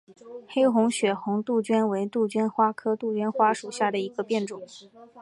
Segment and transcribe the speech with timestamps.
[0.49, 4.63] 黑红血红杜鹃为杜鹃花科杜鹃花属下的一个变种。